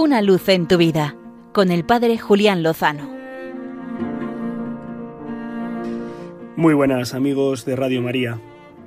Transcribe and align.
Una 0.00 0.22
luz 0.22 0.48
en 0.48 0.68
tu 0.68 0.76
vida 0.76 1.16
con 1.52 1.72
el 1.72 1.84
Padre 1.84 2.18
Julián 2.18 2.62
Lozano. 2.62 3.10
Muy 6.54 6.72
buenas 6.72 7.14
amigos 7.14 7.64
de 7.64 7.74
Radio 7.74 8.00
María. 8.00 8.38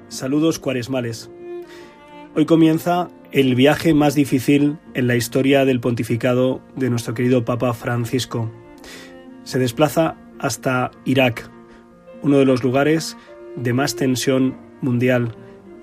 Saludos 0.08 0.58
cuaresmales. 0.58 1.29
Hoy 2.34 2.46
comienza 2.46 3.10
el 3.34 3.55
viaje 3.55 3.94
más 3.94 4.16
difícil 4.16 4.78
en 4.94 5.08
la 5.08 5.18
historia 5.18 5.66
del 5.66 5.82
pontificado 5.82 6.61
de 6.78 6.89
nuestro 6.89 7.14
querido 7.14 7.43
Papa 7.43 7.73
Francisco. 7.73 8.50
Se 9.43 9.59
desplaza 9.59 10.16
hasta 10.39 10.91
Irak, 11.04 11.52
uno 12.21 12.38
de 12.38 12.46
los 12.46 12.64
lugares 12.64 13.18
de 13.57 13.73
más 13.73 13.98
tensión 13.98 14.55
mundial, 14.80 15.36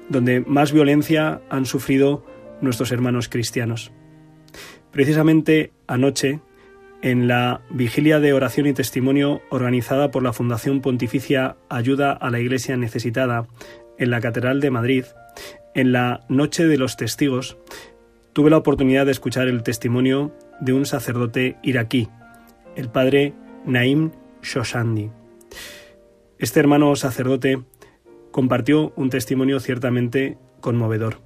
donde 0.08 0.40
más 0.40 0.72
violencia 0.72 1.42
han 1.50 1.66
sufrido 1.66 2.24
nuestros 2.62 2.92
hermanos 2.92 3.28
cristianos. 3.28 3.92
Precisamente 4.90 5.72
anoche, 5.86 6.40
en 7.02 7.28
la 7.28 7.60
vigilia 7.70 8.18
de 8.20 8.32
oración 8.32 8.66
y 8.66 8.72
testimonio 8.72 9.40
organizada 9.50 10.10
por 10.10 10.22
la 10.22 10.32
Fundación 10.32 10.80
Pontificia 10.80 11.56
Ayuda 11.68 12.12
a 12.12 12.30
la 12.30 12.40
Iglesia 12.40 12.76
Necesitada 12.76 13.46
en 13.98 14.10
la 14.10 14.20
Catedral 14.20 14.60
de 14.60 14.70
Madrid, 14.70 15.04
en 15.74 15.92
la 15.92 16.24
Noche 16.28 16.66
de 16.66 16.78
los 16.78 16.96
Testigos, 16.96 17.56
tuve 18.32 18.50
la 18.50 18.56
oportunidad 18.56 19.06
de 19.06 19.12
escuchar 19.12 19.48
el 19.48 19.62
testimonio 19.62 20.34
de 20.60 20.72
un 20.72 20.86
sacerdote 20.86 21.56
iraquí, 21.62 22.08
el 22.76 22.88
padre 22.88 23.34
Naim 23.64 24.10
Shoshandi. 24.42 25.10
Este 26.38 26.60
hermano 26.60 26.94
sacerdote 26.96 27.62
compartió 28.30 28.92
un 28.96 29.10
testimonio 29.10 29.60
ciertamente 29.60 30.38
conmovedor. 30.60 31.18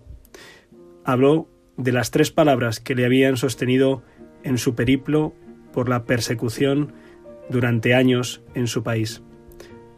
Habló 1.05 1.48
de 1.77 1.93
las 1.93 2.11
tres 2.11 2.31
palabras 2.31 2.81
que 2.81 2.95
le 2.95 3.05
habían 3.05 3.37
sostenido 3.37 4.03
en 4.43 4.59
su 4.59 4.75
periplo 4.75 5.35
por 5.73 5.89
la 5.89 6.05
persecución 6.05 6.92
durante 7.48 7.95
años 7.95 8.42
en 8.55 8.67
su 8.67 8.83
país. 8.83 9.23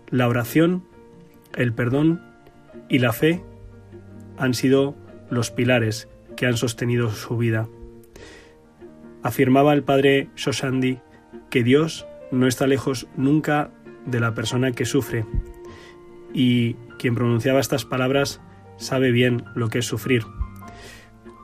La 0.08 0.28
oración, 0.28 0.84
el 1.54 1.72
perdón 1.72 2.22
y 2.88 2.98
la 2.98 3.12
fe 3.12 3.42
han 4.36 4.54
sido 4.54 4.94
los 5.30 5.50
pilares 5.50 6.08
que 6.36 6.46
han 6.46 6.56
sostenido 6.56 7.10
su 7.10 7.36
vida. 7.36 7.68
Afirmaba 9.22 9.72
el 9.72 9.82
padre 9.82 10.28
Shoshandi 10.36 10.98
que 11.50 11.62
Dios 11.62 12.06
no 12.30 12.46
está 12.46 12.66
lejos 12.66 13.06
nunca 13.16 13.70
de 14.06 14.20
la 14.20 14.34
persona 14.34 14.72
que 14.72 14.84
sufre 14.84 15.24
y 16.32 16.74
quien 16.98 17.14
pronunciaba 17.14 17.60
estas 17.60 17.84
palabras 17.84 18.40
sabe 18.76 19.12
bien 19.12 19.44
lo 19.54 19.68
que 19.68 19.78
es 19.78 19.86
sufrir 19.86 20.24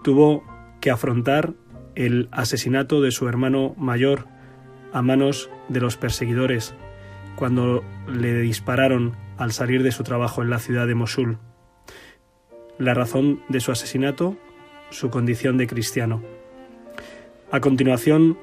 tuvo 0.02 0.42
que 0.80 0.90
afrontar 0.90 1.54
el 1.94 2.28
asesinato 2.32 3.00
de 3.00 3.10
su 3.10 3.28
hermano 3.28 3.74
mayor 3.76 4.26
a 4.92 5.02
manos 5.02 5.50
de 5.68 5.80
los 5.80 5.96
perseguidores 5.96 6.74
cuando 7.36 7.82
le 8.06 8.40
dispararon 8.40 9.16
al 9.38 9.52
salir 9.52 9.82
de 9.82 9.92
su 9.92 10.02
trabajo 10.02 10.42
en 10.42 10.50
la 10.50 10.58
ciudad 10.58 10.86
de 10.86 10.94
Mosul. 10.94 11.38
La 12.78 12.94
razón 12.94 13.40
de 13.48 13.60
su 13.60 13.72
asesinato, 13.72 14.36
su 14.90 15.10
condición 15.10 15.56
de 15.56 15.66
cristiano. 15.66 16.22
A 17.50 17.60
continuación, 17.60 18.38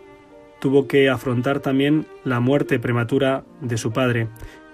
tuvo 0.60 0.88
que 0.88 1.10
afrontar 1.10 1.60
también 1.60 2.08
la 2.24 2.40
muerte 2.40 2.80
prematura 2.80 3.44
de 3.62 3.78
su 3.78 3.92
padre, 3.92 4.28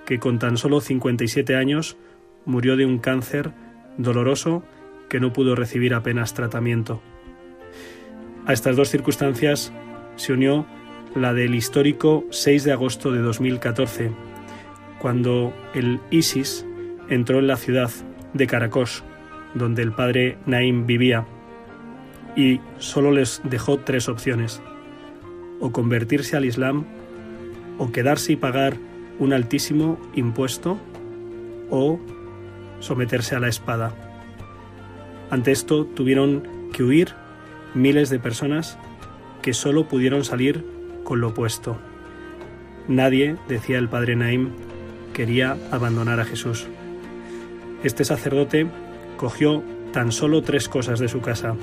que 0.06 0.20
con 0.20 0.40
tan 0.40 0.58
solo 0.58 0.82
57 0.82 1.56
años 1.56 1.98
murió 2.46 2.78
de 2.78 2.86
un 2.86 3.00
cáncer 3.00 3.52
doloroso 3.98 4.64
que 5.14 5.20
no 5.20 5.32
pudo 5.32 5.54
recibir 5.54 5.94
apenas 5.94 6.34
tratamiento. 6.34 7.00
A 8.48 8.54
estas 8.54 8.76
dos 8.76 8.90
circunstancias 8.90 9.72
se 10.16 10.34
unió 10.34 10.66
la 11.14 11.36
del 11.36 11.54
histórico 11.54 12.26
6 12.32 12.64
de 12.64 12.72
agosto 12.72 13.12
de 13.12 13.20
2014, 13.20 14.10
cuando 14.98 15.54
el 15.76 16.00
ISIS 16.10 16.66
entró 17.10 17.38
en 17.38 17.46
la 17.46 17.58
ciudad 17.58 17.92
de 18.34 18.48
Caracos, 18.48 19.04
donde 19.54 19.84
el 19.84 19.92
padre 19.92 20.40
Naim 20.48 20.88
vivía, 20.88 21.28
y 22.36 22.60
solo 22.80 23.12
les 23.12 23.40
dejó 23.44 23.78
tres 23.78 24.10
opciones, 24.10 24.64
o 25.60 25.72
convertirse 25.72 26.36
al 26.36 26.46
Islam, 26.46 26.86
o 27.78 27.92
quedarse 27.92 28.32
y 28.32 28.36
pagar 28.36 28.78
un 29.20 29.32
altísimo 29.32 30.00
impuesto, 30.16 30.80
o 31.70 32.00
someterse 32.80 33.36
a 33.36 33.40
la 33.40 33.50
espada. 33.50 34.13
Ante 35.30 35.52
esto 35.52 35.86
tuvieron 35.86 36.44
que 36.74 36.84
huir 36.84 37.14
miles 37.74 38.10
de 38.10 38.20
personas 38.20 38.78
que 39.42 39.54
solo 39.54 39.88
pudieron 39.88 40.24
salir 40.24 40.66
con 41.04 41.22
lo 41.22 41.30
opuesto. 41.30 41.78
Nadie, 42.88 43.38
decía 43.48 43.78
el 43.78 43.90
padre 43.90 44.16
Naim, 44.16 44.52
quería 45.14 45.58
abandonar 45.72 46.20
a 46.20 46.26
Jesús. 46.26 46.68
Este 47.84 48.06
sacerdote 48.06 48.68
cogió 49.18 49.64
tan 49.92 50.12
solo 50.12 50.42
tres 50.42 50.70
cosas 50.70 51.00
de 51.00 51.08
su 51.08 51.22
casa, 51.22 51.56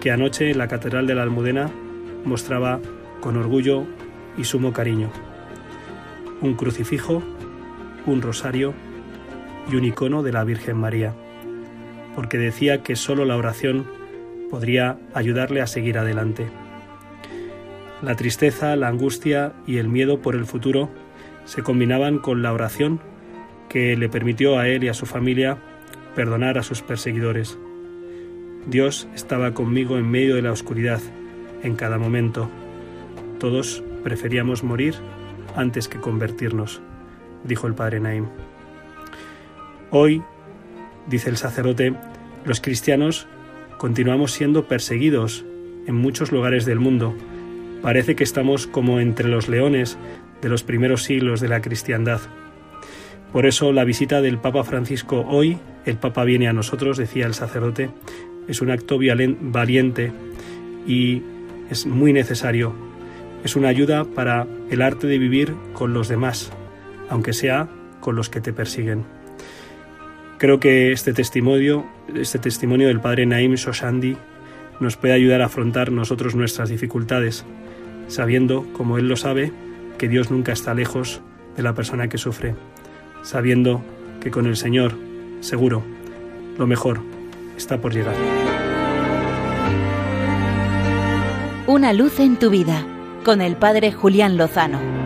que 0.00 0.10
anoche 0.10 0.50
en 0.50 0.58
la 0.58 0.68
Catedral 0.68 1.06
de 1.06 1.14
la 1.14 1.22
Almudena 1.22 1.70
mostraba 2.24 2.80
con 3.20 3.36
orgullo 3.36 3.84
y 4.36 4.44
sumo 4.44 4.72
cariño. 4.72 5.10
Un 6.40 6.54
crucifijo, 6.54 7.22
un 8.06 8.22
rosario 8.22 8.72
y 9.70 9.76
un 9.76 9.84
icono 9.84 10.22
de 10.22 10.32
la 10.32 10.44
Virgen 10.44 10.78
María 10.78 11.14
porque 12.14 12.38
decía 12.38 12.82
que 12.82 12.96
solo 12.96 13.24
la 13.24 13.36
oración 13.36 13.86
podría 14.50 14.98
ayudarle 15.14 15.60
a 15.60 15.66
seguir 15.66 15.98
adelante. 15.98 16.48
La 18.02 18.16
tristeza, 18.16 18.76
la 18.76 18.88
angustia 18.88 19.52
y 19.66 19.78
el 19.78 19.88
miedo 19.88 20.20
por 20.20 20.34
el 20.34 20.46
futuro 20.46 20.88
se 21.44 21.62
combinaban 21.62 22.18
con 22.18 22.42
la 22.42 22.52
oración 22.52 23.00
que 23.68 23.96
le 23.96 24.08
permitió 24.08 24.58
a 24.58 24.68
él 24.68 24.84
y 24.84 24.88
a 24.88 24.94
su 24.94 25.06
familia 25.06 25.58
perdonar 26.14 26.58
a 26.58 26.62
sus 26.62 26.82
perseguidores. 26.82 27.58
Dios 28.66 29.08
estaba 29.14 29.54
conmigo 29.54 29.96
en 29.96 30.10
medio 30.10 30.34
de 30.34 30.42
la 30.42 30.52
oscuridad, 30.52 31.00
en 31.62 31.76
cada 31.76 31.98
momento. 31.98 32.50
Todos 33.38 33.82
preferíamos 34.02 34.64
morir 34.64 34.94
antes 35.56 35.88
que 35.88 36.00
convertirnos, 36.00 36.80
dijo 37.44 37.66
el 37.66 37.74
padre 37.74 38.00
Naim. 38.00 38.26
Hoy 39.90 40.22
dice 41.10 41.28
el 41.28 41.36
sacerdote, 41.36 41.92
los 42.44 42.60
cristianos 42.60 43.26
continuamos 43.76 44.32
siendo 44.32 44.66
perseguidos 44.66 45.44
en 45.86 45.94
muchos 45.94 46.32
lugares 46.32 46.64
del 46.64 46.78
mundo. 46.78 47.14
Parece 47.82 48.14
que 48.14 48.24
estamos 48.24 48.66
como 48.66 49.00
entre 49.00 49.28
los 49.28 49.48
leones 49.48 49.98
de 50.40 50.48
los 50.48 50.62
primeros 50.62 51.02
siglos 51.02 51.40
de 51.40 51.48
la 51.48 51.60
cristiandad. 51.60 52.20
Por 53.32 53.46
eso 53.46 53.72
la 53.72 53.84
visita 53.84 54.20
del 54.20 54.38
Papa 54.38 54.64
Francisco 54.64 55.26
hoy, 55.28 55.58
el 55.84 55.96
Papa 55.96 56.24
viene 56.24 56.48
a 56.48 56.52
nosotros, 56.52 56.96
decía 56.96 57.26
el 57.26 57.34
sacerdote, 57.34 57.90
es 58.48 58.60
un 58.60 58.70
acto 58.70 58.98
valiente 58.98 60.12
y 60.86 61.22
es 61.70 61.86
muy 61.86 62.12
necesario. 62.12 62.72
Es 63.44 63.56
una 63.56 63.68
ayuda 63.68 64.04
para 64.04 64.46
el 64.70 64.82
arte 64.82 65.06
de 65.06 65.18
vivir 65.18 65.54
con 65.72 65.94
los 65.94 66.08
demás, 66.08 66.52
aunque 67.08 67.32
sea 67.32 67.68
con 68.00 68.16
los 68.16 68.28
que 68.28 68.40
te 68.40 68.52
persiguen. 68.52 69.04
Creo 70.40 70.58
que 70.58 70.90
este 70.90 71.12
testimonio, 71.12 71.84
este 72.14 72.38
testimonio 72.38 72.88
del 72.88 72.98
padre 72.98 73.26
Naim 73.26 73.56
Shoshandi 73.56 74.16
nos 74.80 74.96
puede 74.96 75.12
ayudar 75.12 75.42
a 75.42 75.46
afrontar 75.46 75.92
nosotros 75.92 76.34
nuestras 76.34 76.70
dificultades, 76.70 77.44
sabiendo, 78.08 78.64
como 78.72 78.96
él 78.96 79.06
lo 79.06 79.16
sabe, 79.16 79.52
que 79.98 80.08
Dios 80.08 80.30
nunca 80.30 80.52
está 80.52 80.72
lejos 80.72 81.20
de 81.58 81.62
la 81.62 81.74
persona 81.74 82.08
que 82.08 82.16
sufre, 82.16 82.54
sabiendo 83.20 83.82
que 84.22 84.30
con 84.30 84.46
el 84.46 84.56
Señor, 84.56 84.94
seguro, 85.40 85.82
lo 86.56 86.66
mejor 86.66 87.02
está 87.58 87.76
por 87.76 87.92
llegar. 87.92 88.14
Una 91.66 91.92
luz 91.92 92.18
en 92.18 92.38
tu 92.38 92.48
vida, 92.48 92.82
con 93.26 93.42
el 93.42 93.56
Padre 93.56 93.92
Julián 93.92 94.38
Lozano. 94.38 94.99